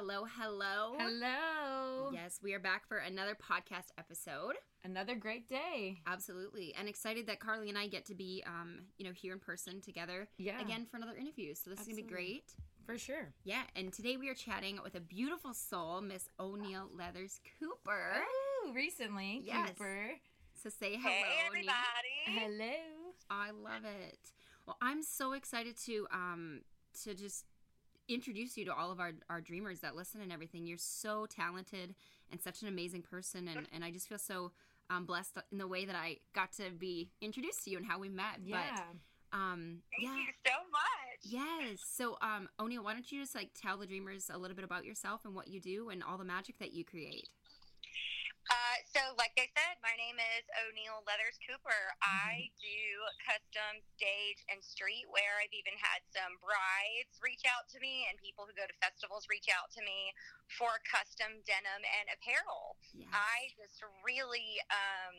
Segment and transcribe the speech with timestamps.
[0.00, 0.94] hello, hello.
[0.98, 2.10] Hello.
[2.12, 4.54] Yes, we are back for another podcast episode.
[4.82, 5.98] Another great day.
[6.06, 6.74] Absolutely.
[6.78, 9.80] And excited that Carly and I get to be um, you know, here in person
[9.82, 10.58] together Yeah.
[10.60, 11.54] again for another interview.
[11.54, 12.52] So this is gonna be great.
[12.86, 13.32] For sure.
[13.44, 18.14] Yeah, and today we are chatting with a beautiful soul, Miss O'Neill Leathers Cooper.
[18.64, 19.68] Oh, recently, Yes.
[19.70, 20.12] Cooper.
[20.62, 21.02] So say hello.
[21.14, 21.70] Hey O'Neill.
[22.26, 22.56] everybody!
[22.58, 23.12] Hello.
[23.28, 24.18] I love it.
[24.66, 26.62] Well, I'm so excited to um
[27.04, 27.44] to just
[28.12, 30.66] introduce you to all of our, our dreamers that listen and everything.
[30.66, 31.94] You're so talented
[32.30, 34.52] and such an amazing person and, and I just feel so
[34.90, 37.98] um, blessed in the way that I got to be introduced to you and how
[37.98, 38.40] we met.
[38.44, 38.62] Yeah.
[38.74, 38.84] But
[39.32, 40.16] um Thank yeah.
[40.16, 41.20] you so much.
[41.22, 41.78] Yes.
[41.86, 44.84] So um O'Neill, why don't you just like tell the dreamers a little bit about
[44.84, 47.28] yourself and what you do and all the magic that you create?
[48.90, 51.94] So, like I said, my name is O'Neill Leathers Cooper.
[52.02, 52.82] I do
[53.22, 55.38] custom stage and street streetwear.
[55.38, 59.30] I've even had some brides reach out to me, and people who go to festivals
[59.30, 60.10] reach out to me
[60.58, 62.74] for custom denim and apparel.
[62.90, 63.06] Yes.
[63.14, 65.16] I just really um,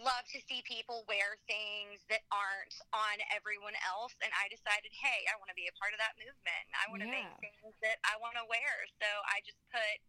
[0.00, 4.16] love to see people wear things that aren't on everyone else.
[4.24, 6.64] And I decided, hey, I want to be a part of that movement.
[6.72, 7.20] I want to Yeah.
[7.20, 8.72] make things that I want to wear.
[8.96, 10.00] So I just put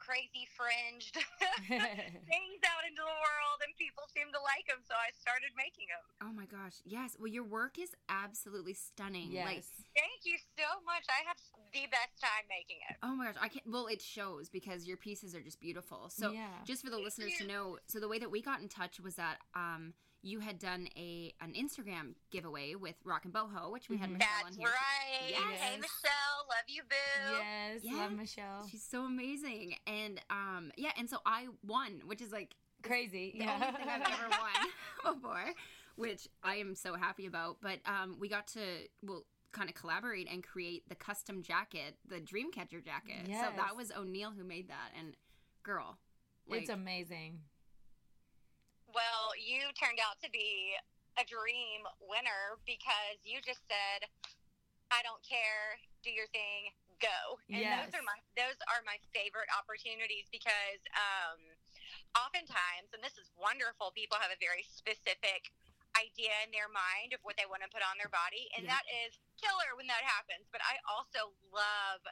[0.00, 1.14] crazy fringed
[1.68, 4.80] things out into the world, and people seem to like them.
[4.88, 6.04] So I started making them.
[6.26, 6.80] oh my gosh.
[6.84, 7.16] Yes.
[7.20, 9.30] Well your work is absolutely stunning.
[9.36, 9.68] Like yes.
[9.94, 11.04] Thank you so much.
[11.08, 11.36] I have
[11.72, 12.96] the best time making it.
[13.02, 13.64] Oh my gosh, I can't.
[13.68, 16.08] Well, it shows because your pieces are just beautiful.
[16.10, 16.48] So, Yeah.
[16.64, 19.14] just for the listeners to know, so the way that we got in touch was
[19.16, 23.96] that um, you had done a an Instagram giveaway with Rock and Boho, which we
[23.98, 24.68] had Michelle on That's here.
[24.68, 25.30] right.
[25.30, 25.60] Yes.
[25.60, 26.39] Hey, Michelle.
[28.00, 28.66] Love Michelle.
[28.70, 33.36] She's so amazing, and um, yeah, and so I won, which is like Crazy.
[33.38, 35.44] the only thing I've ever won before,
[35.96, 37.58] which I am so happy about.
[37.60, 38.60] But um, we got to
[39.02, 43.26] well kind of collaborate and create the custom jacket, the Dreamcatcher jacket.
[43.26, 45.14] So that was O'Neill who made that, and
[45.62, 45.98] girl,
[46.48, 47.40] like, it's amazing.
[48.92, 50.74] Well, you turned out to be
[51.18, 54.08] a dream winner because you just said,
[54.90, 57.90] "I don't care, do your thing, go." And Yes.
[57.90, 61.40] those are my those are my favorite opportunities because um,
[62.14, 65.50] oftentimes, and this is wonderful, people have a very specific
[65.98, 68.78] idea in their mind of what they want to put on their body, and Yeah.
[68.78, 70.46] that is killer when that happens.
[70.54, 72.02] But I also love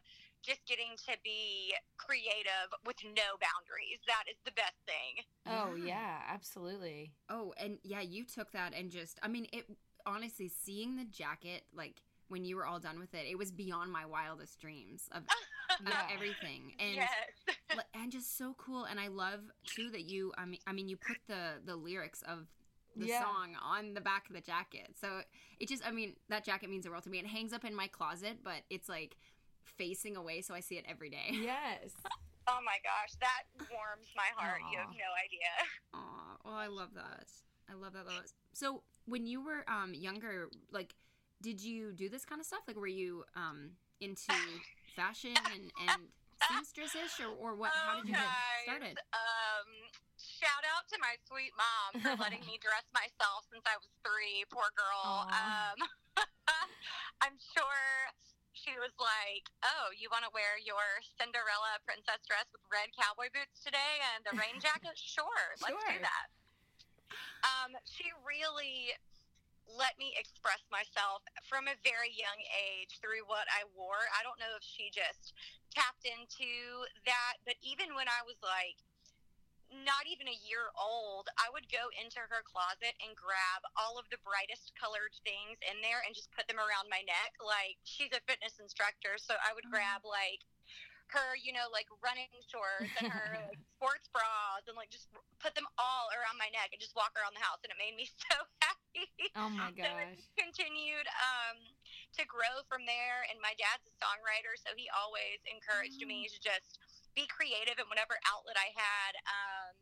[0.43, 4.00] just getting to be creative with no boundaries.
[4.06, 5.22] That is the best thing.
[5.47, 5.97] Oh Yeah.
[5.97, 7.12] yeah, absolutely.
[7.31, 9.65] Oh, and yeah, you took that and just, I mean, it
[10.04, 13.91] honestly, seeing the jacket, like when you were all done with it, it was beyond
[13.93, 16.06] my wildest dreams of, of Yeah.
[16.12, 16.72] everything.
[16.78, 17.78] And, yes.
[17.94, 18.84] and just so cool.
[18.84, 22.22] And I love too that you, I mean, I mean, you put the, the lyrics
[22.22, 22.47] of
[22.97, 23.21] the Yeah.
[23.21, 24.94] song on the back of the jacket.
[25.00, 25.21] So
[25.59, 27.19] it just, I mean, that jacket means the world to me.
[27.19, 29.16] It hangs up in my closet, but it's like
[29.65, 30.41] facing away.
[30.43, 31.31] So I see it every day.
[31.33, 31.93] Yes.
[32.50, 34.62] Oh my gosh, that warms my heart.
[34.72, 35.69] You have no idea.
[35.93, 37.27] Aw, well, I love that.
[37.71, 38.05] I love that.
[38.55, 40.95] So, when you were um, younger, like,
[41.43, 42.60] did you do this kind of stuff?
[42.66, 44.34] Like, were you um, into
[44.97, 46.03] fashion and, and
[46.50, 47.71] seamstress or, or what?
[47.71, 48.26] How did you get
[48.65, 48.99] started?
[49.15, 49.69] Um,
[50.19, 54.43] shout out to my sweet mom for letting me dress myself since I was three.
[54.50, 55.31] Poor girl.
[55.31, 55.78] Um,
[57.22, 57.87] I'm sure
[58.54, 63.31] she was like, "Oh, you want to wear your Cinderella princess dress with red cowboy
[63.31, 64.94] boots today and a rain jacket?
[64.98, 66.27] sure, let's do that."
[67.47, 68.93] Um, she really
[69.77, 74.09] let me express myself from a very young age through what I wore.
[74.17, 75.37] I don't know if she just
[75.73, 78.81] tapped into that, but even when I was like
[79.69, 84.09] not even a year old, I would go into her closet and grab all of
[84.09, 87.37] the brightest colored things in there and just put them around my neck.
[87.37, 89.77] Like she's a fitness instructor, so I would mm-hmm.
[89.77, 90.41] grab like
[91.12, 95.09] her, you know, like running shorts and her like, sports bras and like just
[95.41, 97.97] put them all around my neck and just walk around the house, and it made
[97.97, 98.88] me so happy.
[99.36, 99.92] Oh my So
[100.39, 101.59] continued um,
[102.18, 103.27] to grow from there.
[103.30, 106.78] And my dad's a songwriter, so he always encouraged me to just
[107.15, 109.12] be creative in whatever outlet I had.
[109.27, 109.72] Um,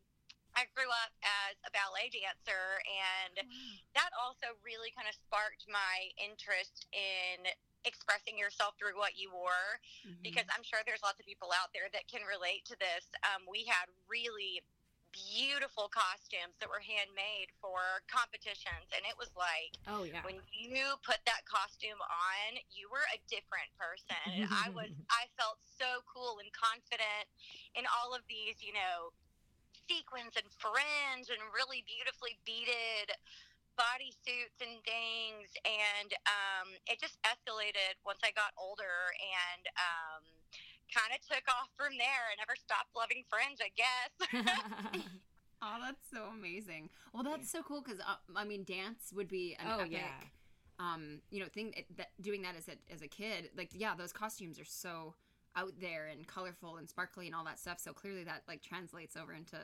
[0.57, 3.45] I grew up as a ballet dancer, and
[3.93, 7.45] that also really kind of sparked my interest in
[7.85, 10.23] expressing yourself through what you wore Mhm.
[10.25, 13.05] because I'm sure there's lots of people out there that can relate to this.
[13.23, 14.65] Um, we had really
[15.17, 20.21] beautiful costumes that were handmade for competitions, and it was like Oh yeah.
[20.23, 24.21] when you put that costume on, you were a different person.
[24.29, 27.27] And I was, I felt so cool and confident
[27.75, 29.13] in all of these, you know,
[29.89, 33.15] sequins and fringe and really beautifully beaded
[33.79, 35.49] bodysuits and things.
[35.65, 40.25] And um, it just escalated once I got older and um,
[40.93, 42.25] kind of took off from there.
[42.33, 44.13] I never stopped loving Fringe, I guess.
[45.63, 46.91] Oh, that's so amazing.
[47.13, 49.93] Well, that's so cool because uh, I mean, dance would be an Oh, epic.
[49.93, 50.21] yeah.
[50.79, 54.13] Um, you know, thing that doing that as a as a kid, like yeah, those
[54.13, 55.15] costumes are so
[55.57, 57.81] out there and colorful and sparkly and all that stuff.
[57.81, 59.57] So clearly, that like translates over into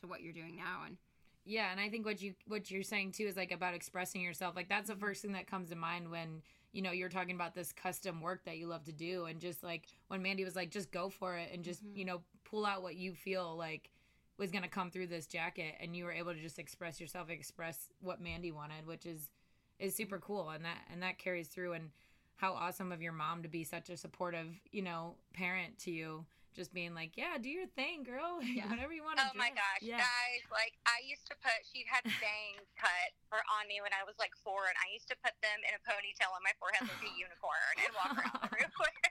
[0.00, 0.82] to what you're doing now.
[0.86, 0.96] And
[1.44, 4.54] Yeah, and I think what you what you're saying too is like about expressing yourself.
[4.54, 6.42] Like that's the first thing that comes to mind when
[6.72, 9.62] you know you're talking about this custom work that you love to do, and just
[9.62, 11.96] like when Mandy was like, just go for it and just Mhm.
[11.96, 13.90] you know pull out what you feel like
[14.36, 17.90] was gonna come through this jacket, and you were able to just express yourself, express
[18.00, 19.30] what Mandy wanted, which is
[19.78, 21.72] is super cool, and that and that carries through.
[21.74, 21.90] And
[22.36, 26.26] how awesome of your mom to be such a supportive you know parent to you.
[26.50, 28.42] Just being like, yeah, do your thing, girl.
[28.50, 28.66] Yeah.
[28.66, 29.38] Whatever you want to do.
[29.38, 30.02] Oh my gosh, Yeah.
[30.02, 30.42] guys!
[30.50, 34.18] Like I used to put, she had bangs cut for on me when I was
[34.18, 36.98] like four, and I used to put them in a ponytail on my forehead like
[37.06, 39.06] a unicorn and walk around everywhere.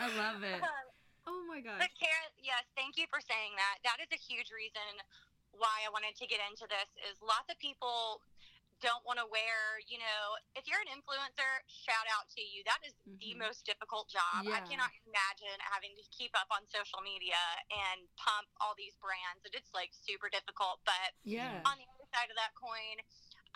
[0.00, 0.64] I love it.
[0.64, 0.86] Um,
[1.28, 3.84] oh my gosh, But Karen, yes, thank you for saying that.
[3.84, 5.04] That is a huge reason
[5.52, 6.88] why I wanted to get into this.
[7.04, 8.24] Is lots of people
[8.84, 9.80] don't want to wear.
[9.88, 12.60] You know, if you're an influencer, shout out to you.
[12.68, 13.48] That is the Mhm.
[13.48, 14.44] most difficult job.
[14.52, 17.40] I cannot imagine having to keep up on social media
[17.72, 19.40] and pump all these brands.
[19.48, 20.84] And it's like super difficult.
[20.84, 21.64] But Yeah.
[21.64, 23.00] on the other side of that coin,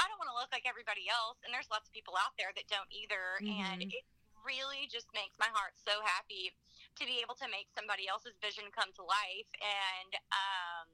[0.01, 2.55] I don't want to look like everybody else, and there's lots of people out there
[2.55, 3.43] that don't either.
[3.45, 3.93] And Mhm.
[3.93, 4.07] it
[4.47, 6.55] really just makes my heart so happy
[6.97, 10.89] to be able to make somebody else's vision come to life and um,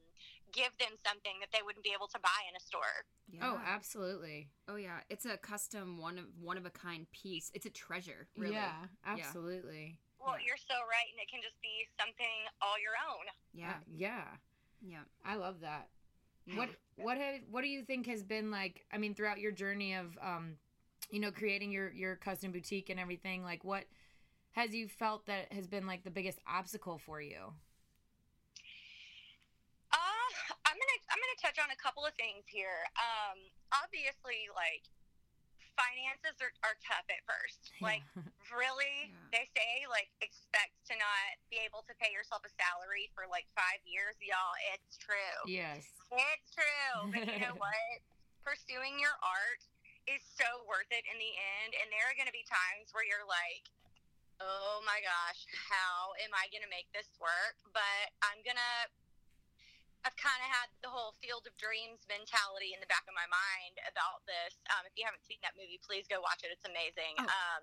[0.55, 3.05] give them something that they wouldn't be able to buy in a store.
[3.43, 3.63] Oh, Yeah.
[3.67, 4.49] absolutely.
[4.69, 7.51] oh yeah, it's a custom one of one of a kind piece.
[7.55, 8.55] It's a treasure, really.
[8.55, 9.99] Yeah, absolutely.
[10.21, 10.47] Well, Yeah.
[10.47, 13.27] you're so right, and it can just be something all your own.
[13.53, 14.25] Yeah, Uh, yeah.
[14.81, 15.05] yeah.
[15.25, 15.89] I love that.
[16.55, 19.95] What what have, what do you think has been like I mean throughout your journey
[19.95, 20.59] of um
[21.11, 23.85] you know creating your your custom boutique and everything like what
[24.53, 27.55] has you felt that has been like the biggest obstacle for you?
[29.93, 29.97] Uh,
[30.67, 32.87] I'm gonna I'm gonna touch on a couple of things here.
[32.95, 33.43] Um,
[33.75, 34.87] obviously, like
[35.75, 37.75] finances are, are tough at first.
[37.83, 38.07] Like
[38.55, 39.35] really, Yeah.
[39.35, 43.51] they say like expect to not be able to pay yourself a salary for like
[43.59, 44.55] five years, y'all.
[44.79, 45.39] It's true.
[45.51, 45.91] yes.
[46.15, 47.11] It's true.
[47.11, 47.99] But you know what?
[48.47, 49.67] Pursuing your art
[50.07, 51.75] is so worth it in the end.
[51.75, 53.67] And there are going to be times where you're like,
[54.39, 57.59] oh my gosh, how am I going to make this work?
[57.75, 58.75] But I'm going to.
[60.05, 63.25] I've kind of had the whole Field of Dreams mentality in the back of my
[63.25, 64.53] mind about this.
[64.69, 66.53] Um, if you haven't seen that movie, please go watch it.
[66.53, 67.17] It's amazing.
[67.21, 67.25] Oh.
[67.25, 67.63] Um,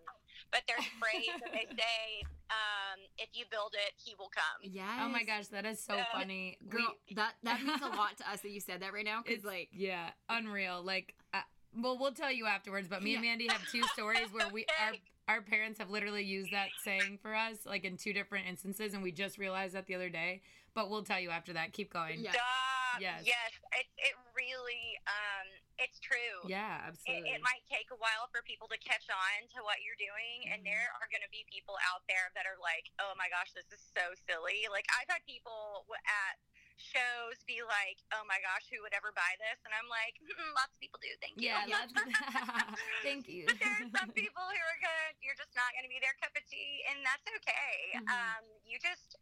[0.50, 4.58] but there's a phrase that they say, um, "If you build it, he will come."
[4.66, 5.00] Yes.
[5.06, 6.10] Oh my gosh, that is so Yeah.
[6.12, 6.58] funny.
[6.68, 9.22] girl, We- that that means a lot to us that you said that right now.
[9.22, 10.82] it's Because like, yeah, unreal.
[10.82, 11.46] Like uh,
[11.78, 14.90] well, we'll tell you afterwards, but me and Mandy have two stories where we our
[14.98, 15.02] Okay.
[15.28, 19.04] our parents have literally used that saying for us like in two different instances and
[19.04, 20.42] we just realized that the other day.
[20.74, 21.74] But we'll tell you after that.
[21.76, 22.24] Keep going.
[22.24, 22.32] Yeah.
[22.32, 23.00] Stop.
[23.00, 23.24] Yes.
[23.24, 23.52] Yes.
[23.76, 25.48] It, it really, um,
[25.80, 26.44] it's true.
[26.48, 27.32] Yeah, It, absolutely.
[27.32, 30.60] it might take a while for people to catch on to what you're doing, and
[30.64, 30.68] Mhm.
[30.76, 33.68] there are going to be people out there that are like, "Oh my gosh, this
[33.72, 36.36] is so silly." Like I've had people at
[36.76, 40.52] shows be like, "Oh my gosh, who would ever buy this?" And I'm like, mm,
[40.60, 41.16] "Lots of people do.
[41.24, 41.96] Thank you." Yeah, lots-
[43.08, 43.48] thank you.
[43.48, 45.12] But there are some people who are good.
[45.24, 48.04] You're just not going to be their cup of tea, and that's okay.
[48.04, 48.12] Mhm.
[48.12, 49.16] Um, you just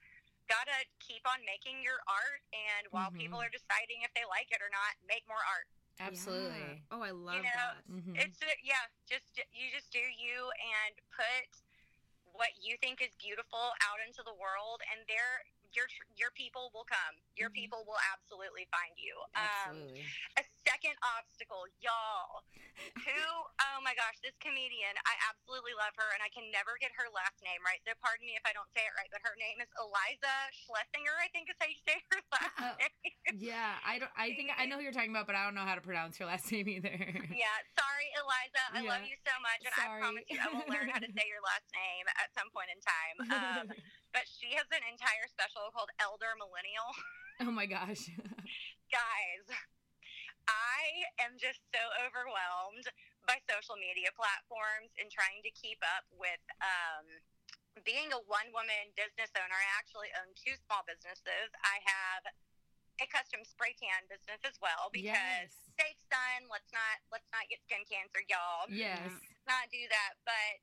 [0.49, 3.21] gotta keep on making your art, and while Mhm.
[3.21, 5.69] people are deciding if they like it or not, make more art.
[5.99, 6.59] Absolutely.
[6.59, 6.91] Yeah.
[6.91, 7.85] Oh, I love know, that.
[7.87, 8.17] Mhm.
[8.17, 11.47] It's uh, yeah, just you just do you and put
[12.33, 15.43] what you think is beautiful out into the world, and there
[15.75, 15.85] your
[16.17, 17.15] your people will come.
[17.37, 17.61] Your Mhm.
[17.61, 19.15] people will absolutely find you.
[19.35, 20.05] Um, Absolutely.
[20.37, 22.43] a second obstacle, y'all.
[23.05, 23.21] Who?
[23.59, 24.95] Oh my gosh, this comedian.
[25.03, 27.79] I absolutely love her, and I can never get her last name right.
[27.83, 31.15] So pardon me if I don't say it right, but her name is Iliza Shlesinger.
[31.19, 32.75] I think is how you say her last Oh.
[32.79, 33.39] name.
[33.39, 34.11] yeah, I don't.
[34.15, 36.17] I think I know who you're talking about, but I don't know how to pronounce
[36.19, 36.95] her last name either.
[37.29, 38.63] Yeah, sorry, Iliza.
[38.73, 39.99] I love you so much, and Sorry.
[39.99, 42.71] I promise you, I will learn how to say your last name at some point
[42.73, 43.15] in time.
[43.29, 43.67] Um,
[44.13, 46.89] but she has an entire special called Elder Millennial.
[47.45, 48.09] oh my gosh.
[48.89, 49.45] Guys,
[50.49, 50.81] I
[51.21, 52.89] am just so overwhelmed
[53.29, 56.41] by social media platforms and trying to keep up with.
[56.61, 57.05] Um,
[57.87, 61.47] being a one woman business owner, I actually own two small businesses.
[61.63, 62.27] I have
[62.99, 65.55] a custom spray tan business as well because yes.
[65.79, 66.51] safe sun.
[66.51, 68.67] Let's not let's not get skin cancer, y'all.
[68.67, 69.07] Yes.
[69.47, 70.59] Not do that, but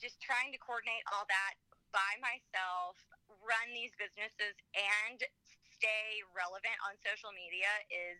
[0.00, 1.58] just trying to coordinate all that
[1.94, 2.98] by myself,
[3.42, 5.18] run these businesses, and
[5.78, 8.18] stay relevant on social media is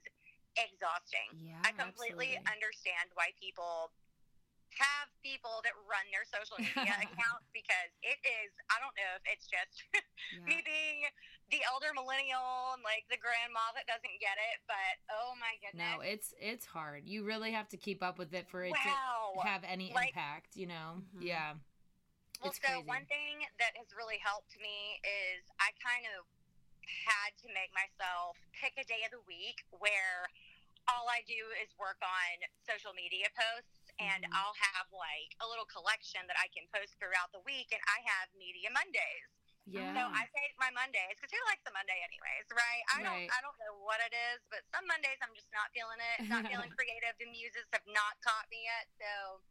[0.59, 1.29] exhausting.
[1.39, 1.59] Yeah.
[1.63, 2.55] I completely absolutely.
[2.55, 3.91] understand why people
[4.77, 9.25] have people that run their social media accounts because it is I don't know if
[9.27, 9.75] it's just
[10.37, 10.45] Yeah.
[10.45, 11.09] me being
[11.49, 15.81] the elder millennial and like the grandma that doesn't get it, but oh my goodness.
[15.81, 17.09] No, it's it's hard.
[17.09, 19.41] You really have to keep up with it for it wow.
[19.41, 20.53] to have any Like- impact.
[20.55, 21.01] You know?
[21.17, 21.25] Mhm.
[21.25, 21.57] Yeah.
[22.39, 22.87] Well, It's so crazy.
[22.87, 26.23] one thing that has really helped me is I kind of
[26.87, 30.31] had to make myself pick a day of the week where
[30.89, 34.33] all I do is work on social media posts and Mhm.
[34.33, 38.01] I'll have like a little collection that I can post throughout the week and I
[38.09, 39.29] have media Mondays.
[39.67, 39.93] Yeah.
[39.93, 42.83] So I take my Mondays because who likes a Monday anyways, right?
[42.95, 43.29] I Right.
[43.29, 46.25] don't I don't know what it is, but some Mondays I'm just not feeling it.
[46.25, 47.19] Not feeling creative.
[47.19, 48.89] The muses have not caught me yet.
[48.97, 49.43] So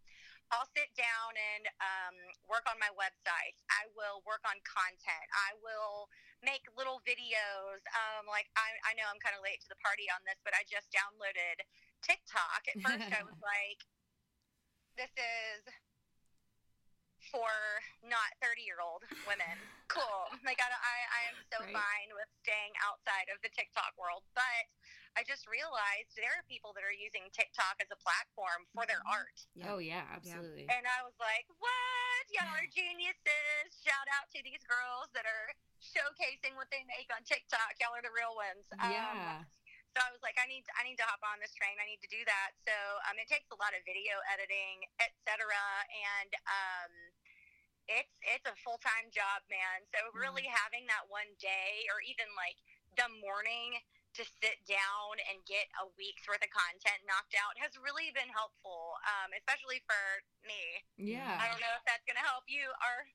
[0.51, 2.15] I'll sit down and um,
[2.47, 3.55] work on my website.
[3.67, 5.27] I will work on content.
[5.35, 6.07] I will
[6.39, 7.83] make little videos.
[7.91, 10.55] Um, like I, I know I'm kind of late to the party on this, but
[10.55, 11.59] I just downloaded
[11.99, 12.63] TikTok.
[12.71, 13.79] At first, I was like,
[14.95, 15.67] "This is
[17.31, 17.51] for
[18.05, 19.57] not 30 year old women.
[19.91, 20.31] Cool.
[20.47, 21.75] Like I, I, I am so Right.
[21.75, 24.63] fine with staying outside of the TikTok world, but
[25.17, 29.01] I just realized there are people that are using TikTok as a platform for their
[29.01, 29.17] Mhm.
[29.17, 29.37] art.
[29.65, 30.69] Oh yeah, absolutely.
[30.69, 32.23] And I was like, what?
[32.29, 33.81] Y'all are geniuses.
[33.81, 35.49] Shout out to these girls that are
[35.81, 37.73] showcasing what they make on TikTok.
[37.81, 38.69] Y'all are the real ones.
[38.77, 39.43] Um, Yeah.
[39.97, 41.73] so I was like, I need, I need to hop on this train.
[41.81, 42.53] I need to do that.
[42.61, 42.75] So
[43.09, 45.49] um, it takes a lot of video editing, etc.
[45.89, 46.91] And um,
[47.87, 49.81] it's it's a full time job, man.
[49.95, 52.59] So really having that one day, or even like
[52.99, 53.81] the morning
[54.17, 58.29] to sit down and get a week's worth of content knocked out has really been
[58.33, 60.01] helpful, um, especially for
[60.43, 60.81] me.
[60.97, 61.37] Yeah.
[61.37, 63.05] I don't know if that's going to help you, our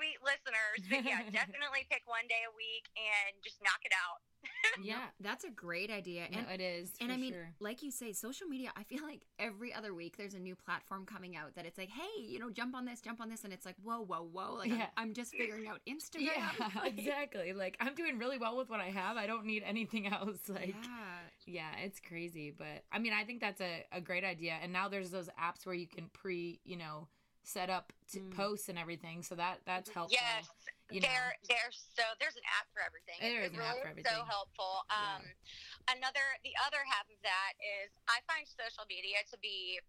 [0.00, 4.24] sweet listeners, but yeah, definitely pick one day a week and just knock it out.
[4.82, 5.08] Yeah.
[5.20, 6.24] That's a great idea.
[6.32, 6.92] And No, it is.
[7.00, 7.50] and for I mean, sure.
[7.60, 11.04] like you say, social media, I feel like every other week there's a new platform
[11.04, 13.44] coming out that it's like, hey, you know, jump on this, jump on this.
[13.44, 14.54] And it's like, whoa, whoa, whoa.
[14.54, 14.86] Like, Yeah.
[14.96, 16.20] I'm, I'm just figuring out Instagram.
[16.36, 17.52] yeah, Like, exactly.
[17.52, 19.16] Like I'm doing really well with what I have.
[19.18, 20.38] I don't need anything else.
[20.48, 21.18] Like yeah.
[21.46, 24.54] Yeah, it's crazy, but I mean, I think that's a, a great idea.
[24.62, 27.08] And now there's those apps where you can pre, you know,
[27.42, 28.36] set up to Mm.
[28.36, 29.22] posts and everything.
[29.22, 30.18] So that that's helpful.
[30.20, 30.46] Yes,
[30.90, 31.08] you know.
[31.08, 33.16] there, there's so there's an app for everything.
[33.20, 34.12] There it is an app for everything.
[34.12, 34.84] So helpful.
[34.90, 35.16] Yeah.
[35.16, 35.22] Um,
[35.96, 39.80] another, the other half of that is I find social media to be.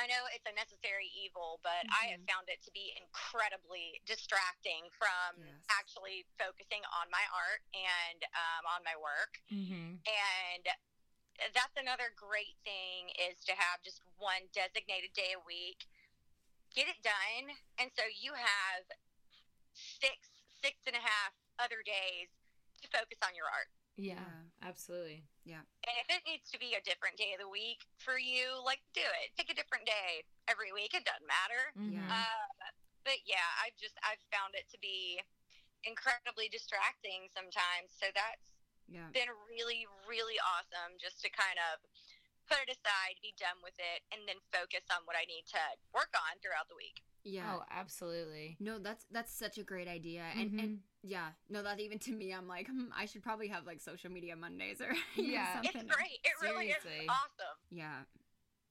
[0.00, 2.32] I know it's a necessary evil, but I have Mm-hmm.
[2.32, 5.52] found it to be incredibly distracting from Yes.
[5.68, 9.36] actually focusing on my art and um, on my work.
[9.52, 10.00] Mm-hmm.
[10.00, 10.64] And
[11.52, 15.84] that's another great thing is to have just one designated day a week,
[16.74, 18.84] get it done, and so you have
[19.72, 20.16] six,
[20.60, 22.28] six and a half other days
[22.82, 23.68] to focus on your art.
[23.96, 24.66] Yeah, Yeah.
[24.68, 25.24] absolutely.
[25.44, 25.62] Yeah.
[25.86, 28.80] And if it needs to be a different day of the week for you, like
[28.94, 29.36] do it.
[29.36, 30.94] Pick a different day every week.
[30.94, 31.72] It doesn't matter.
[31.76, 31.92] Mhm.
[31.92, 32.08] Yeah.
[32.08, 32.48] Um,
[33.04, 35.20] but yeah, I've just I've found it to be
[35.84, 37.92] incredibly distracting sometimes.
[37.92, 38.54] So that's
[38.88, 39.08] Yeah.
[39.10, 41.80] been really, really awesome just to kind of
[42.52, 45.62] put it aside, be done with it, and then focus on what I need to
[45.96, 47.00] work on throughout the week.
[47.24, 47.48] Yeah.
[47.56, 48.56] Oh, absolutely.
[48.60, 50.78] No, that's that's such a great idea, and and Mhm.
[51.02, 54.10] yeah, no, that even to me, I'm like, hmm, I should probably have like social
[54.10, 55.60] media Mondays or you know, Yeah.
[55.62, 55.88] It's something.
[55.88, 56.18] great.
[56.24, 57.56] It really is awesome.
[57.70, 58.02] Yeah,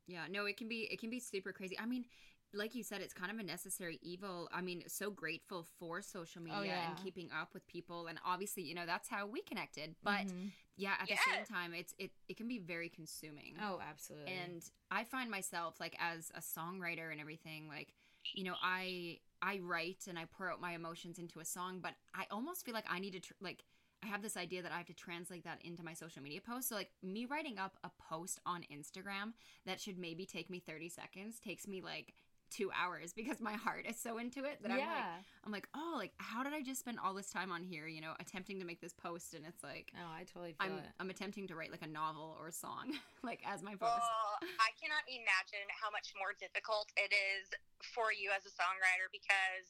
[0.07, 0.25] yeah.
[0.29, 1.79] No, it can be it can be super crazy.
[1.79, 2.05] I mean,
[2.53, 4.49] like you said, it's kind of a necessary evil.
[4.53, 6.89] I mean, so grateful for social media Oh, yeah.
[6.89, 9.95] and keeping up with people, and obviously, you know, that's how we connected.
[10.03, 10.51] But Mhm.
[10.75, 13.55] yeah, at the same time, it's it it can be very consuming.
[13.61, 14.31] oh, absolutely.
[14.33, 17.93] and i find myself like as a songwriter and everything like
[18.33, 21.93] you know i i write and i pour out my emotions into a song but
[22.13, 23.63] i almost feel like i need to tr- like
[24.03, 26.67] i have this idea that i have to translate that into my social media post
[26.69, 29.33] so like me writing up a post on instagram
[29.65, 32.13] that should maybe take me 30 seconds takes me like
[32.51, 35.07] two hours because my heart is so into it that i'm like
[35.45, 38.01] i'm like oh like how did i just spend all this time on here you
[38.01, 40.91] know attempting to make this post and it's like no, I totally feel i'm it.
[40.99, 42.91] i'm attempting to write like a novel or a song
[43.23, 47.49] like as my post Well, I cannot imagine how much more difficult it is
[47.81, 49.65] for you as a songwriter because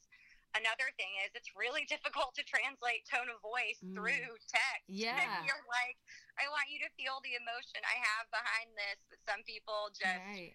[0.52, 3.96] another thing is it's really difficult to translate tone of voice Mm.
[3.96, 4.84] through text.
[4.92, 5.16] Yeah.
[5.48, 5.96] You're like,
[6.36, 10.20] I want you to feel the emotion I have behind this, but some people just
[10.28, 10.52] Right.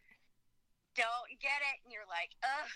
[0.98, 2.70] Don't get it, and you're like, ugh,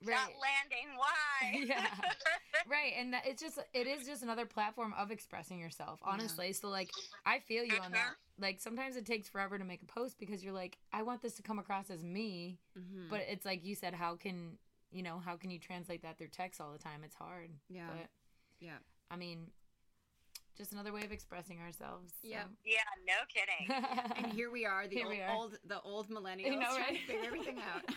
[0.00, 0.36] it's not Right.
[0.38, 0.88] landing.
[0.96, 1.64] Why?
[1.66, 1.86] Yeah.
[2.68, 6.68] right and that it's just it is just another platform of expressing yourself honestly so
[6.68, 6.88] like
[7.26, 10.44] i feel you on that like sometimes it takes forever to make a post because
[10.44, 13.08] you're like i want this to come across as me Mhm.
[13.10, 14.58] but it's like you said how can
[14.92, 17.88] you know how can you translate that through text all the time it's hard Yeah.
[17.88, 18.06] but
[18.60, 18.78] Yeah.
[19.10, 19.50] i mean
[20.62, 22.28] just another way of expressing ourselves so.
[22.28, 22.46] Yep.
[22.64, 24.14] yeah, no kidding.
[24.16, 25.34] and here we are, the Here old, we are.
[25.34, 27.82] old the old millennials know, trying to figure everything out.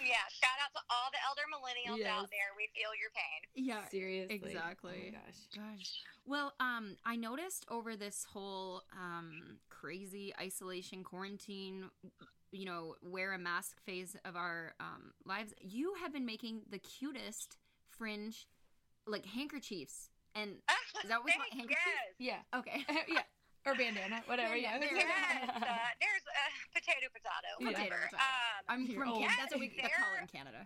[0.00, 2.08] Yeah, shout out to all the elder millennials Yes.
[2.08, 2.48] out there.
[2.56, 3.66] We feel your pain.
[3.66, 3.86] Yeah.
[3.90, 4.34] Seriously.
[4.34, 4.92] Exactly.
[4.96, 5.76] Oh my gosh.
[5.78, 6.00] Gosh.
[6.24, 11.90] Well, um, I noticed over this whole um crazy isolation quarantine,
[12.52, 16.78] you know, wear a mask phase of our um lives, you have been making the
[16.78, 17.58] cutest
[17.90, 18.46] fringe
[19.06, 20.08] like handkerchiefs.
[20.36, 20.60] And
[21.02, 21.96] Is that what you want, handkerchief?
[22.20, 22.44] Yes.
[22.52, 22.58] Yeah.
[22.60, 22.78] okay.
[23.08, 23.24] yeah.
[23.66, 24.54] Or bandana, whatever.
[24.54, 24.78] Yeah.
[24.78, 27.66] Bandana, Yes, uh, there's uh, potato, potato, Yeah.
[27.66, 27.98] whatever.
[27.98, 28.22] Potato, potato.
[28.22, 29.22] Um, I'm from old.
[29.26, 29.38] Canada.
[29.42, 30.62] That's what we call it in Canada.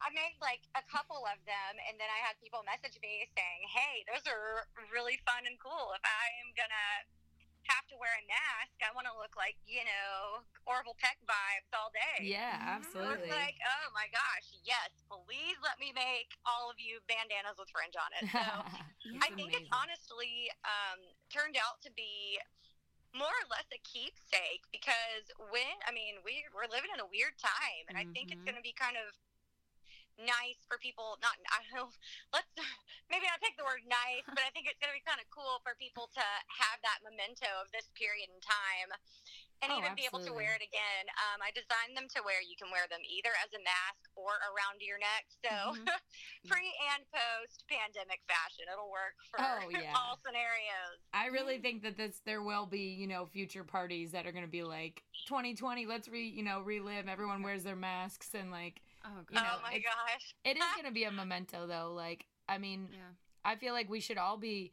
[0.00, 3.60] I made like a couple of them, and then I had people message me saying,
[3.70, 5.92] "Hey, those are really fun and cool.
[5.94, 6.88] If I am gonna
[7.70, 11.70] have to wear a mask, I want to look like you know Orville Peck vibes
[11.74, 13.30] all day." yeah, I was absolutely.
[13.30, 14.90] like, "Oh my gosh, yes!
[15.08, 18.42] Please let me make all of you bandanas with fringe on it." So
[19.24, 21.00] I think it's honestly um,
[21.30, 22.38] turned out to be
[23.12, 27.36] more or less a keepsake because when I mean we we're living in a weird
[27.36, 28.48] time, and I think it's Mhm.
[28.48, 29.12] going to be kind of
[30.24, 31.18] nice for people.
[31.20, 31.88] Not I don't know,
[32.32, 32.48] let's
[33.12, 35.28] maybe not take the word nice, but I think it's going to be kind of
[35.30, 36.24] cool for people to
[36.62, 38.90] have that memento of this period in time.
[39.62, 41.04] And Oh, even be able to wear it again.
[41.30, 44.34] Um, I designed them to where you can wear them either as a mask or
[44.50, 45.22] around your neck.
[45.38, 45.86] So Mhm.
[46.50, 48.66] pre and post pandemic fashion.
[48.66, 49.94] It'll work for Oh, yeah.
[49.94, 50.98] all scenarios.
[51.14, 54.44] I really think that this there will be, you know, future parties that are going
[54.44, 57.06] to be like 2020, let's re, you know, relive.
[57.06, 60.34] Everyone wears their masks and like Oh, You know, oh my gosh.
[60.44, 61.92] it is going to be a memento though.
[61.94, 62.98] Like I mean, yeah.
[63.44, 64.72] I feel like we should all be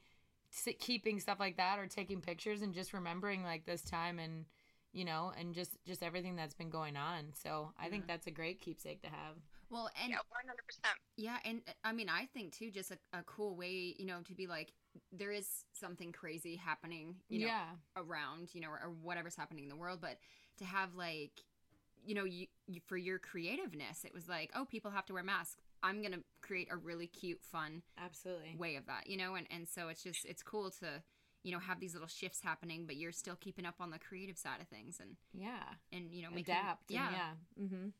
[0.79, 4.45] keeping stuff like that or taking pictures and just remembering like this time and
[4.91, 7.33] you know and just just everything that's been going on.
[7.33, 9.35] So, I think that's a great keepsake to have.
[9.69, 10.97] Well, and yeah, one hundred percent.
[11.15, 14.33] Yeah, and I mean, I think too, just a, a cool way, you know, to
[14.33, 14.73] be like,
[15.11, 17.65] there is something crazy happening, you know, yeah.
[17.95, 20.17] around, you know, or, or whatever's happening in the world, but
[20.57, 21.31] to have like,
[22.05, 25.23] you know, you, you for your creativeness, it was like, oh, people have to wear
[25.23, 25.57] masks.
[25.81, 28.55] I'm gonna create a really cute, fun Absolutely.
[28.57, 31.01] way of that, you know, and and so it's just it's cool to,
[31.43, 34.37] you know, have these little shifts happening, but you're still keeping up on the creative
[34.37, 35.63] side of things and Yeah.
[35.93, 36.91] and you know making, Adapt.
[36.91, 37.63] yeah, And yeah.
[37.63, 37.91] Mhm.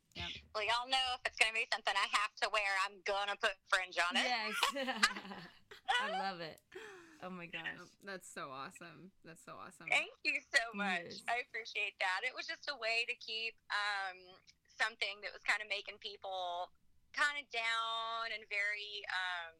[0.53, 3.51] Well, y'all know if it's gonna be something I have to wear, I'm gonna put
[3.69, 4.25] fringe on it.
[4.25, 4.88] Yes.
[6.01, 6.59] I love it.
[7.19, 7.67] Oh my gosh.
[7.75, 9.12] Oh, that's so awesome.
[9.27, 9.91] That's so awesome.
[9.91, 11.19] Thank you so much.
[11.19, 11.27] Yes.
[11.27, 12.23] I appreciate that.
[12.23, 14.15] It was just a way to keep um,
[14.79, 16.71] something that was kind of making people
[17.12, 19.51] kind of down and very um,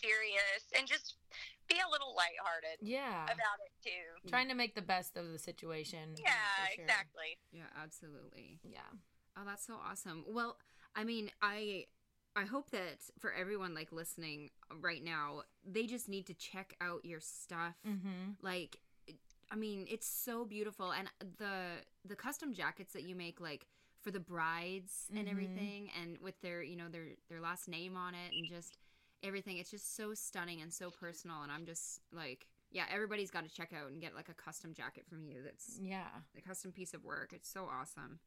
[0.00, 1.20] serious and just
[1.68, 3.28] be a little lighthearted Yeah.
[3.28, 4.08] about it too.
[4.32, 6.16] Trying to make the best of the situation.
[6.16, 6.88] Yeah, sure.
[6.88, 7.36] exactly.
[7.52, 8.60] Yeah, absolutely.
[8.64, 8.88] Yeah.
[9.36, 10.24] Oh, that's so awesome.
[10.26, 10.56] Well,
[10.96, 11.86] I mean, I
[12.36, 17.04] I hope that for everyone like listening right now, they just need to check out
[17.04, 17.74] your stuff.
[17.86, 18.32] Mm-hmm.
[18.42, 18.78] Like
[19.52, 23.66] I mean, it's so beautiful and the the custom jackets that you make like
[24.00, 25.30] for the brides and Mhm.
[25.30, 28.78] everything and with their, you know, their their last name on it and just
[29.22, 29.58] everything.
[29.58, 33.50] It's just so stunning and so personal and I'm just like yeah, everybody's got to
[33.52, 35.42] check out and get like a custom jacket from you.
[35.42, 36.06] That's Yeah.
[36.38, 37.32] a custom piece of work.
[37.32, 38.20] It's so awesome.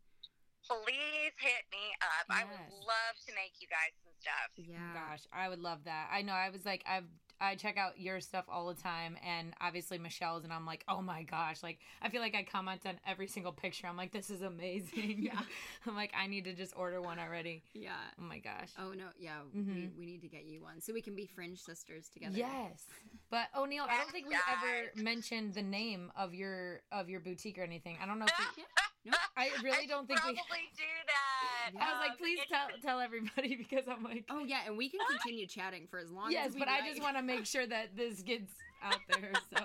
[0.67, 2.25] Please hit me up.
[2.29, 4.49] I would love to make you guys some stuff.
[4.55, 4.93] Yeah.
[4.93, 6.09] Gosh, I would love that.
[6.11, 6.33] I know.
[6.33, 7.03] I was like, I've
[7.41, 11.01] I check out your stuff all the time, and obviously Michelle's, and I'm like, oh
[11.01, 13.87] my gosh, like I feel like I comment on every single picture.
[13.87, 15.17] I'm like, this is amazing.
[15.23, 15.39] Yeah.
[15.85, 17.63] I'm like, I need to just order one already.
[17.73, 17.91] Yeah.
[18.17, 18.69] Oh my gosh.
[18.79, 19.97] Oh no, yeah, we, Mhm.
[19.97, 22.37] we need to get you one so we can be fringe sisters together.
[22.37, 22.85] Yes,
[23.29, 27.57] but O'Neill, I don't think we ever mentioned the name of your of your boutique
[27.57, 27.97] or anything.
[28.01, 28.63] I don't know if we,
[29.05, 29.17] No.
[29.37, 30.35] I really I don't should think we.
[30.39, 31.75] probably do that.
[31.75, 34.89] I was like, Um, please tell tell everybody because I'm like, Oh yeah, and we
[34.89, 36.69] can continue chatting for as long yes, as we want.
[36.71, 38.51] Yes, but I just want to make sure that this gets
[38.83, 39.31] out there.
[39.51, 39.63] So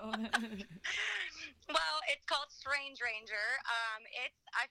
[1.68, 3.48] well, it's called Strange Ranger.
[3.66, 4.66] Um, it's I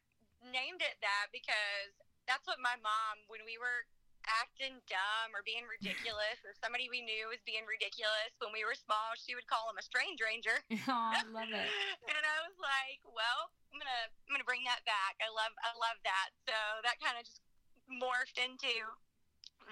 [0.51, 1.91] named it that because
[2.27, 3.87] that's what my mom, when we were
[4.27, 8.75] acting dumb or being ridiculous, or somebody we knew was being ridiculous when we were
[8.75, 10.59] small, she would call him a strange ranger.
[10.91, 11.69] oh, I love it.
[12.11, 15.17] and I was like, well, I'm gonna I'm gonna bring that back.
[15.23, 16.35] I love I love that.
[16.45, 17.41] So that kind of just
[17.87, 18.71] morphed into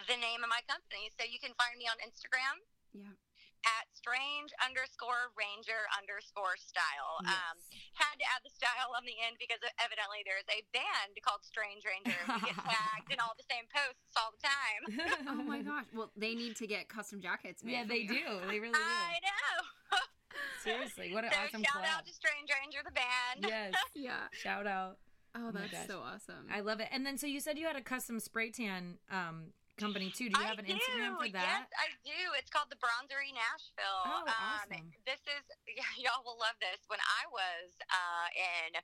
[0.07, 1.07] the name of my company.
[1.15, 2.59] So you can find me on Instagram.
[3.65, 7.19] At strange underscore ranger underscore style.
[7.25, 7.55] Um,
[7.97, 11.81] had to add the style on the end because evidently there's a band called Strange
[11.83, 12.13] Ranger.
[12.29, 14.81] and We get tagged in all the same posts all the time.
[15.33, 15.89] oh my gosh.
[15.93, 17.73] Well, they need to get custom jackets made.
[17.73, 18.13] Yeah, they you.
[18.21, 18.25] do.
[18.47, 18.85] They really do.
[18.85, 19.99] I know.
[20.63, 21.97] Seriously, what an so awesome shout collab.
[21.97, 23.45] out to Strange Ranger the band.
[23.47, 24.27] Yes, Yeah.
[24.31, 24.97] shout out.
[25.35, 25.87] Oh, Oh that's gosh.
[25.87, 26.47] so awesome.
[26.51, 26.87] I love it.
[26.91, 30.31] And then, so you said you had a custom spray tan um, company too.
[30.31, 31.35] Do you have an Instagram for do.
[31.35, 31.67] that?
[31.67, 32.19] Yes, I do.
[32.39, 34.03] It's called the Bronzery Nashville.
[34.07, 34.87] Oh, um, awesome.
[35.03, 35.43] This is
[35.79, 36.79] yeah, y'all will love this.
[36.87, 38.79] When I was uh, in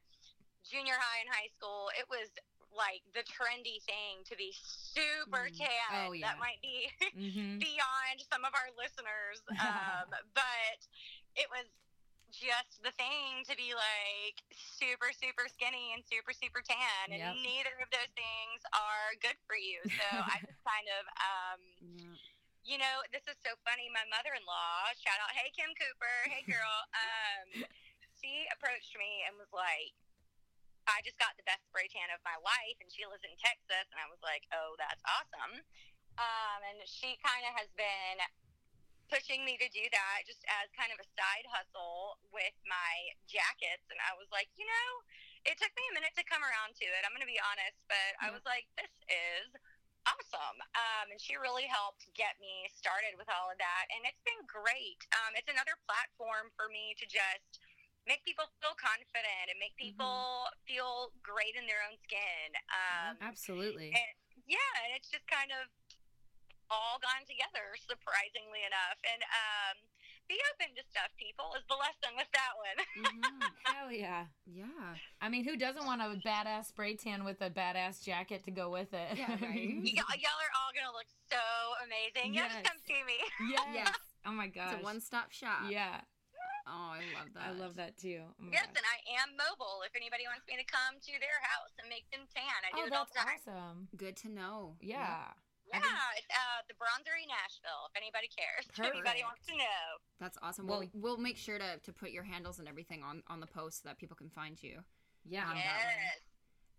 [0.67, 2.29] junior high and high school, it was
[2.71, 5.57] like the trendy thing to be super Mm.
[5.59, 6.07] tan.
[6.07, 6.31] Oh, yeah.
[6.31, 9.39] That might be hmm beyond some of our listeners.
[9.61, 10.79] Um, but
[11.35, 11.67] it was
[12.31, 17.11] just the thing to be like super, super skinny and super, super tan.
[17.11, 17.43] And Yep.
[17.43, 19.83] neither of those things are good for you.
[20.01, 22.15] So I just kind of, um, Yeah.
[22.65, 23.91] you know, this is so funny.
[23.93, 27.47] My mother in law, shout out, hey, Kim Cooper, hey, girl, um,
[28.17, 29.93] she approached me and was like,
[30.89, 33.85] I just got the best spray tan of my life, and she lives in Texas.
[33.93, 35.61] And I was like, oh, that's awesome.
[36.17, 38.17] Um, and she kind of has been
[39.11, 43.83] pushing me to do that just as kind of a side hustle with my jackets.
[43.91, 44.89] And I was like, you know,
[45.43, 47.03] it took me a minute to come around to it.
[47.03, 49.51] I'm going to be honest, but I was like, this is
[50.07, 50.57] awesome.
[50.73, 53.85] Um, and she really helped get me started with all of that.
[53.91, 55.03] And it's been great.
[55.21, 57.59] Um, it's another platform for me to just
[58.09, 62.49] make people feel confident and make people feel great in their own skin.
[62.71, 63.93] Um, Absolutely.
[63.93, 64.13] and
[64.49, 65.69] yeah, and it's just kind of
[66.71, 68.97] all gone together, surprisingly enough.
[69.03, 69.75] And um,
[70.31, 72.77] be open to stuff, people, is the lesson with that one.
[73.01, 73.43] Mhm.
[73.67, 74.25] Hell yeah.
[74.47, 74.95] Yeah.
[75.19, 78.69] I mean, who doesn't want a badass spray tan with a badass jacket to go
[78.71, 79.17] with it?
[79.19, 79.75] Yeah, right.
[79.83, 81.41] Y- y'all are all gonna look so
[81.83, 82.33] amazing.
[82.33, 82.53] Y'all Yes.
[82.55, 83.19] just come see me.
[83.51, 83.67] yes.
[83.75, 83.95] Yes.
[84.25, 84.71] Oh my gosh.
[84.73, 85.67] It's a one-stop shop.
[85.69, 85.99] Yeah,
[86.69, 87.41] Oh, I love that.
[87.43, 88.21] I love that too.
[88.21, 88.77] Oh Yes, gosh.
[88.77, 89.81] and I am mobile.
[89.83, 92.85] If anybody wants me to come to their house and make them tan, I Oh,
[92.85, 93.41] do it all the time.
[93.41, 93.77] awesome.
[93.97, 94.77] Good to know.
[94.79, 95.25] Yeah.
[95.33, 95.33] I
[95.73, 97.87] Yeah, it's uh, the Bronzery Nashville.
[97.89, 99.83] If anybody cares, if anybody wants to know.
[100.19, 100.67] That's awesome.
[100.67, 103.47] Well- Well, we'll make sure to, to put your handles and everything on, on the
[103.47, 104.79] post so that people can find you.
[105.25, 105.49] Yeah.
[105.49, 106.19] Um, yes.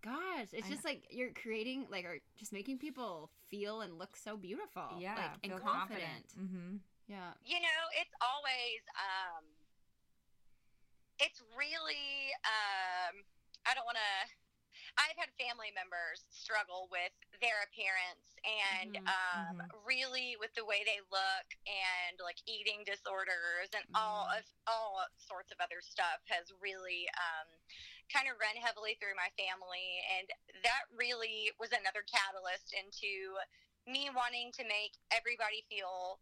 [0.02, 4.16] Gosh, it's I just like you're creating, like, or just making people feel and look
[4.16, 4.82] so beautiful.
[4.98, 5.14] Yeah.
[5.14, 6.26] Like, and feel confident.
[6.38, 6.76] Mm-hmm.
[7.08, 7.34] Yeah.
[7.44, 9.44] you know it's always um
[11.20, 13.20] it's really um
[13.68, 14.14] i don't want to
[15.00, 19.70] i've had family members struggle with their appearance and Mhm, um mhm.
[19.86, 24.36] really with the way they look and like eating disorders and all Mhm.
[24.36, 27.48] of all sorts of other stuff has really um
[28.12, 30.28] kind of run heavily through my family and
[30.62, 33.38] that really was another catalyst into
[33.88, 36.20] me wanting to make everybody feel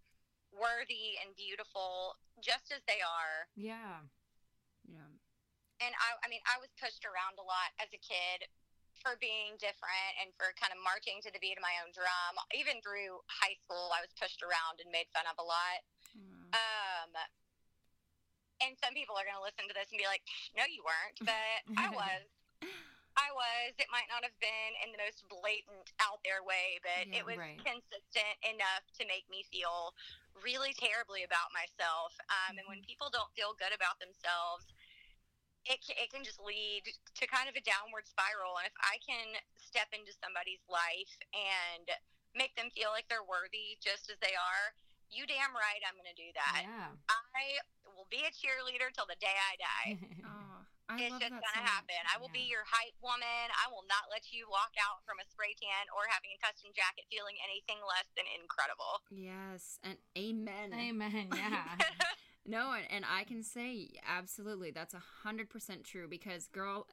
[0.53, 3.47] worthy and beautiful just as they are.
[3.55, 4.03] Yeah.
[4.89, 5.11] Yeah.
[5.81, 8.45] And I, I mean, I was pushed around a lot as a kid
[9.01, 12.33] for being different and for kind of marching to the beat of my own drum.
[12.53, 15.81] Even through high school, I was pushed around and made fun of a lot.
[16.17, 16.53] Wow.
[16.55, 17.11] Um,
[18.61, 20.21] and some people are going to listen to this and be like,
[20.53, 21.17] no, you weren't.
[21.25, 22.29] But I was.
[23.19, 23.73] I was.
[23.81, 27.25] It might not have been in the most blatant, out there way, but Yeah, it
[27.25, 27.57] was right.
[27.65, 29.97] consistent enough to make me feel
[30.45, 32.13] really terribly about myself.
[32.29, 32.69] Um, And Mm-hmm.
[32.69, 34.69] when people don't feel good about themselves,
[35.71, 38.59] it, ca- it can just lead to kind of a downward spiral.
[38.59, 41.87] And if I can step into somebody's life and
[42.35, 44.75] make them feel like they're worthy just as they are,
[45.11, 46.67] you damn right I'm going to do that.
[46.67, 46.91] Yeah.
[47.11, 47.63] I
[47.95, 49.91] will be a cheerleader till the day I die.
[50.91, 51.71] Oh, I it's love just gonna so much.
[51.71, 52.03] happen.
[52.11, 53.47] I will be your hype woman.
[53.63, 56.75] I will not let you walk out from a spray tan or having a custom
[56.75, 58.99] jacket feeling anything less than incredible.
[59.07, 60.75] Yes, and amen.
[60.75, 61.31] Amen.
[61.39, 61.63] Yeah.
[62.47, 66.87] No, and, and I can say absolutely that's a hundred percent true because girl,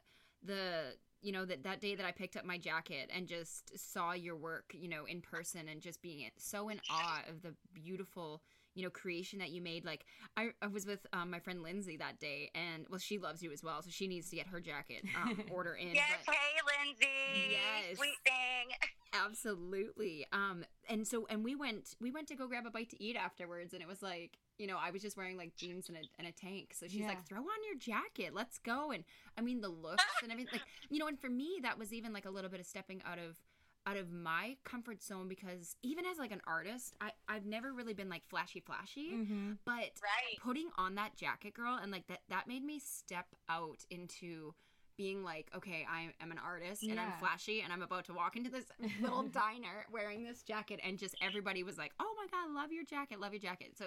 [0.43, 4.13] the you know that that day that I picked up my jacket and just saw
[4.13, 8.41] your work, you know, in person and just being so in awe of the beautiful
[8.75, 10.05] you know creation that you made like
[10.37, 13.51] i, I was with um, my friend lindsay that day and well she loves you
[13.51, 16.59] as well so she needs to get her jacket um, order in yes, but- hey
[16.85, 17.51] Lindsay.
[17.51, 17.97] Yes.
[17.97, 18.77] Sweet thing.
[19.25, 23.01] absolutely um and so and we went we went to go grab a bite to
[23.03, 25.97] eat afterwards and it was like you know i was just wearing like jeans and
[25.97, 27.07] a, and a tank so she's Yeah.
[27.09, 29.03] like throw on your jacket let's go and
[29.37, 32.13] i mean the looks and everything like you know and for me that was even
[32.13, 33.37] like a little bit of stepping out of
[33.85, 37.93] out of my comfort zone because even as like an artist i i've never really
[37.93, 39.51] been like flashy flashy mm-hmm.
[39.65, 40.37] but Right.
[40.43, 44.53] putting on that jacket girl and like that that made me step out into
[44.97, 48.35] being like okay i am an artist and i'm flashy and i'm about to walk
[48.35, 48.65] into this
[49.01, 52.71] little diner wearing this jacket and just everybody was like oh my god I love
[52.71, 53.85] your jacket love your jacket so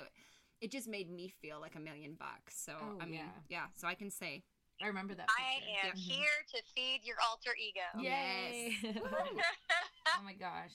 [0.61, 3.31] it just made me feel like a million bucks so Oh, i mean yeah.
[3.49, 4.43] yeah so i can say
[4.83, 5.29] I remember that.
[5.29, 6.01] I am Mhm.
[6.11, 8.03] here to feed your alter ego.
[8.03, 8.75] Yay!
[8.83, 8.97] Yes.
[10.19, 10.71] oh my gosh.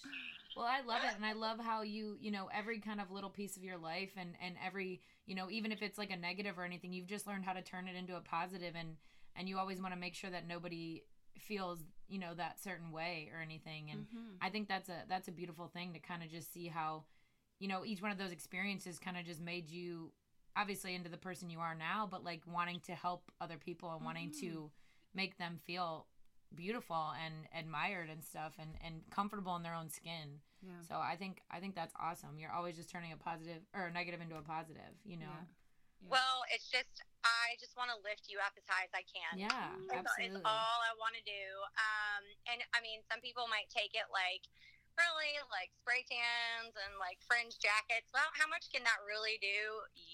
[0.55, 3.31] Well, I love it, and I love how you, you know, every kind of little
[3.31, 6.59] piece of your life, and and every, you know, even if it's like a negative
[6.59, 8.95] or anything, you've just learned how to turn it into a positive, and
[9.35, 11.03] and you always want to make sure that nobody
[11.37, 14.37] feels, you know, that certain way or anything, and Mhm.
[14.41, 17.05] I think that's a that's a beautiful thing to kind of just see how,
[17.59, 20.13] you know, each one of those experiences kind of just made you
[20.55, 24.05] obviously into the person you are now, but like wanting to help other people and
[24.05, 24.39] wanting Mhm.
[24.39, 24.71] to
[25.13, 26.07] make them feel
[26.53, 30.41] beautiful and admired and stuff and and comfortable in their own skin.
[30.61, 30.79] Yeah.
[30.87, 32.39] So I think I think that's awesome.
[32.39, 35.25] You're always just turning a positive or a negative into a positive, you know.
[35.25, 35.45] Yeah.
[36.09, 39.41] Well, it's just I just want to lift you up as high as I can.
[39.41, 40.41] Yeah, That's- absolutely.
[40.41, 41.45] It's all I want to do.
[41.77, 42.21] Um,
[42.53, 44.45] and I mean, some people might take it like
[44.95, 48.07] really like spray tans and like fringe jackets.
[48.13, 49.59] Well, how much can that really do?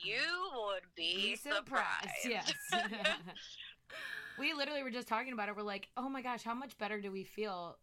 [0.07, 0.23] You
[0.55, 2.23] would be, surprised.
[2.25, 2.55] Yes.
[4.39, 5.55] we literally were just talking about it.
[5.55, 7.77] We're like, oh my gosh, how much better do we feel?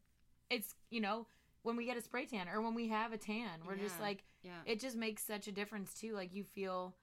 [0.51, 1.27] It's you know
[1.63, 3.61] when we get a spray tan or when we have a tan.
[3.67, 4.65] We're just like Yeah.
[4.65, 6.15] it just makes such a difference too.
[6.15, 6.95] Like you feel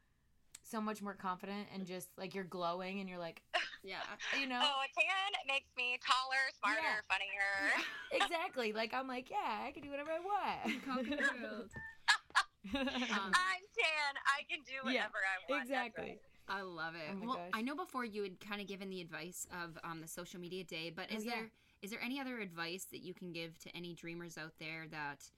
[0.66, 3.42] so much more confident and just like you're glowing and you're like,
[3.84, 3.98] Yeah.
[4.40, 7.02] you know, Oh, a tan makes me taller, smarter, Yeah.
[7.08, 7.86] funnier.
[8.12, 8.74] exactly.
[8.74, 10.84] Like I'm like, yeah, I can do whatever I want.
[10.86, 11.70] Conquer the world.
[12.74, 14.16] Um, I'm tan.
[14.26, 15.70] I can do whatever Yeah, I want.
[15.70, 16.20] That's exactly.
[16.50, 17.14] I love it.
[17.14, 17.52] Oh well, gosh.
[17.54, 20.64] I know before you had kind of given the advice of um, the social media
[20.64, 21.34] day, but Oh, is yeah.
[21.36, 21.52] there
[21.84, 25.30] is there any other advice that you can give to any dreamers out there that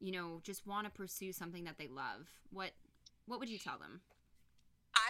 [0.00, 2.26] you know just want to pursue something that they love?
[2.52, 2.72] What
[3.26, 4.00] what would you tell them?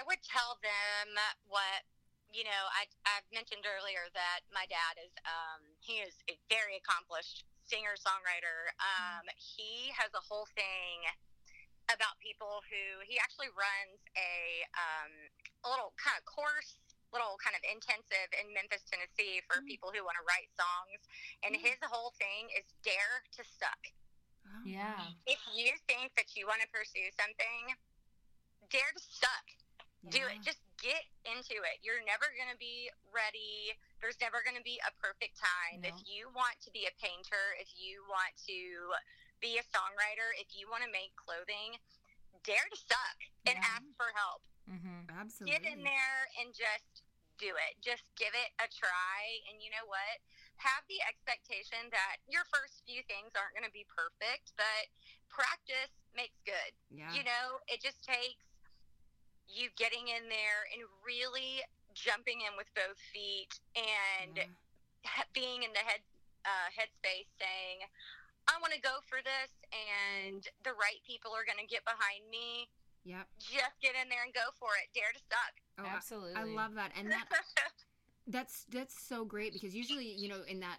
[0.03, 1.15] I would tell them
[1.47, 1.87] what
[2.35, 2.63] you know.
[2.75, 7.95] I I've mentioned earlier that my dad is um, he is a very accomplished singer
[7.95, 8.75] songwriter.
[8.83, 11.07] Um, he has a whole thing
[11.87, 15.13] about people who he actually runs a um,
[15.63, 16.83] a little kind of course.
[17.15, 19.69] Little kind of intensive in Memphis, Tennessee, for Mm.
[19.69, 20.99] people who want to write songs,
[21.45, 21.61] and Mm.
[21.61, 23.93] his whole thing is dare to suck.
[24.49, 25.13] Oh, Yeah.
[25.29, 27.77] If you think that you want to pursue something,
[28.73, 29.45] dare to suck
[30.11, 30.43] do it.
[30.43, 31.79] Just get into it.
[31.87, 33.71] You're never going to be ready.
[34.03, 35.87] There's never going to be a perfect time.
[35.87, 38.59] If you want to be a painter if you want to
[39.39, 41.79] be a songwriter if you want to make clothing
[42.43, 43.75] dare to suck and Yeah.
[43.79, 44.43] ask for help.
[44.67, 45.11] Mm-hmm.
[45.15, 45.55] Absolutely.
[45.55, 47.07] get in there and just
[47.39, 47.79] do it.
[47.83, 49.19] Just give it a try.
[49.51, 50.19] And you know what?
[50.63, 54.91] Have the expectation that your first few things aren't going to be perfect but
[55.31, 56.71] practice makes good.
[56.91, 57.11] Yeah.
[57.15, 58.43] you know, it just takes
[59.53, 61.61] you getting in there and really
[61.95, 64.49] jumping in with both feet and yeah.
[65.37, 66.01] being in the head
[66.45, 67.87] uh, headspace saying,
[68.51, 72.27] I want to go for this, and the right people are going to get behind
[72.27, 72.67] me.
[73.05, 73.29] Yep.
[73.39, 74.91] Just get in there and go for it.
[74.91, 75.55] Dare to suck.
[75.79, 76.35] Oh, Absolutely.
[76.35, 77.27] I love that, and that
[78.27, 80.79] that's that's so great because usually you know in that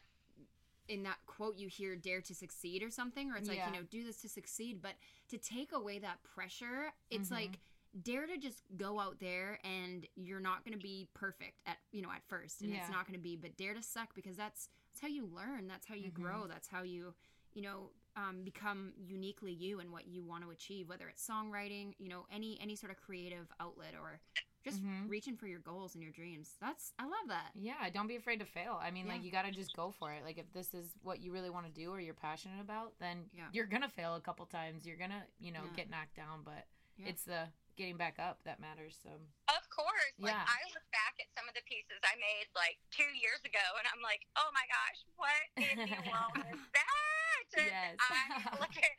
[0.87, 3.67] in that quote you hear dare to succeed or something or it's like Yeah.
[3.67, 4.93] you know do this to succeed but
[5.29, 7.33] to take away that pressure it's Mhm.
[7.33, 7.59] like
[8.01, 12.01] dare to just go out there and you're not going to be perfect at you
[12.01, 12.79] know at first and Yeah.
[12.79, 15.67] it's not going to be but dare to suck because that's that's how you learn
[15.67, 16.13] that's how you Mhm.
[16.15, 17.13] grow that's how you
[17.53, 21.93] you know um, become uniquely you and what you want to achieve whether it's songwriting
[21.99, 24.19] you know any any sort of creative outlet or
[24.63, 25.09] just Mhm.
[25.09, 28.39] reaching for your goals and your dreams that's i love that Yeah, don't be afraid
[28.39, 28.79] to fail.
[28.81, 30.23] I mean, like you got to just go for it.
[30.23, 33.29] Like if this is what you really want to do or you're passionate about, then
[33.33, 33.49] Yeah.
[33.51, 34.85] you're gonna fail a couple times.
[34.85, 35.73] You're gonna, you know, Yeah.
[35.75, 37.07] get knocked down, but Yeah.
[37.09, 38.97] it's the getting back up that matters.
[39.01, 39.09] So
[39.49, 40.13] Of course.
[40.19, 40.45] Like Yeah.
[40.45, 43.85] I look back at some of the pieces I made like two years ago and
[43.89, 47.45] I'm like, oh my gosh, what in the world is that?
[47.57, 47.97] And Yes.
[47.99, 48.23] I
[48.61, 48.95] look at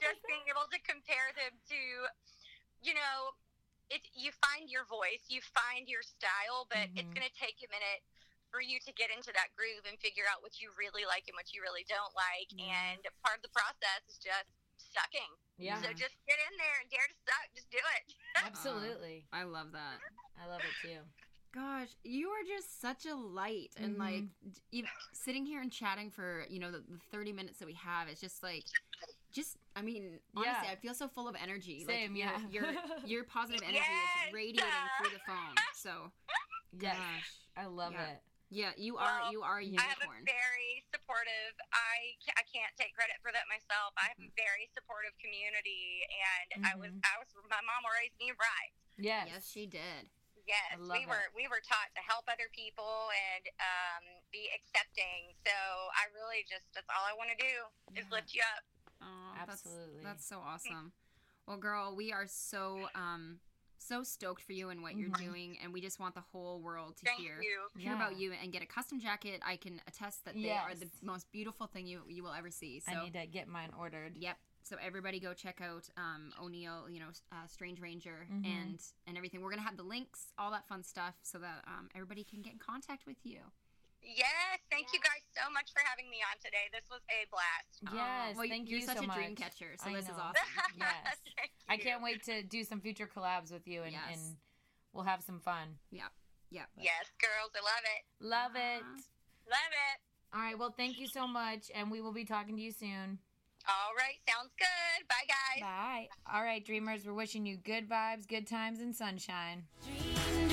[0.00, 1.80] just being able to compare them to,
[2.80, 3.36] you know,
[3.90, 7.14] it's you find your voice, you find your style, but it's Mhm.
[7.16, 8.04] going to take a minute
[8.54, 11.34] for you to get into that groove and figure out what you really like and
[11.38, 12.50] what you really don't like.
[12.50, 12.70] Yeah.
[12.94, 14.50] And part of the process is just
[14.92, 15.30] sucking.
[15.58, 17.46] yeah, So just get in there and dare to suck.
[17.54, 18.14] Just do it.
[18.46, 19.26] absolutely.
[19.32, 19.98] i love that
[20.42, 21.00] I love it too.
[21.54, 23.98] gosh you are just such a light and Mhm.
[23.98, 27.66] like d- you, sitting here and chatting for you know the, the 30 minutes that
[27.66, 28.64] we have it's just like
[29.32, 30.72] just i mean honestly Yeah.
[30.72, 32.38] i feel so full of energy Same, like yeah.
[32.50, 32.74] your your,
[33.06, 34.28] your positive energy Yes.
[34.28, 34.64] is radiating
[35.00, 36.10] through the phone so
[36.80, 38.10] Yes, gosh I love Yeah.
[38.10, 38.22] it.
[38.50, 41.54] Yeah you are Well, you are a I have a unicorn very supportive.
[41.72, 43.94] I I can't take credit for that myself.
[43.96, 47.06] I have a very supportive community, and I was Mhm.
[47.06, 48.72] I was my mom raised me right.
[48.98, 50.10] Yes, yes she did
[50.48, 51.34] Yes, love we were it.
[51.36, 55.30] we were taught to help other people and um, be accepting.
[55.46, 55.54] So
[55.94, 57.54] I really just that's all I want to do
[57.94, 58.14] is Yeah.
[58.18, 58.62] lift you up.
[59.02, 60.02] Oh, Absolutely.
[60.02, 60.92] That's, that's so awesome.
[61.46, 63.40] Well, girl, we are so um
[63.80, 65.24] so stoked for you and what you're Mhm.
[65.24, 67.68] doing, and we just want the whole world to Thank hear you.
[67.76, 67.96] hear Yeah.
[67.96, 69.40] about you and get a custom jacket.
[69.44, 72.80] I can attest that they are the most beautiful thing you you will ever see.
[72.80, 74.16] So I need to get mine ordered.
[74.16, 74.38] yep.
[74.62, 78.44] So everybody go check out um, O'Neill, you know, uh, Strange Ranger, Mhm.
[78.46, 79.40] and and everything.
[79.40, 82.52] We're gonna have the links, all that fun stuff, so that um, everybody can get
[82.52, 83.50] in contact with you.
[84.02, 86.66] Yes, thank you guys so much for having me on today.
[86.72, 87.94] This was a blast.
[87.94, 90.16] Yes, Aw, well, thank you're you such so a dream catcher, so I this is
[90.18, 90.34] awesome.
[90.78, 91.16] Yes.
[91.36, 94.02] Thank I can't wait to do some future collabs with you and, Yes.
[94.12, 94.36] and
[94.92, 95.78] we'll have some fun.
[95.90, 96.10] Yep.
[96.50, 98.02] Yes, girls, I love it.
[98.24, 98.82] Love it.
[99.48, 99.96] Love it.
[100.34, 100.58] All right.
[100.58, 103.18] Well, thank you so much, and we will be talking to you soon.
[103.68, 105.06] All right, sounds good.
[105.08, 105.60] Bye, guys.
[105.62, 106.08] Bye.
[106.32, 109.64] All right, dreamers, we're wishing you good vibes, good times, and sunshine.
[109.84, 110.49] Dream.